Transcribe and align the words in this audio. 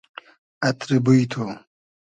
اتری 0.67 0.97
بوی 1.05 1.21
تو 1.31 1.43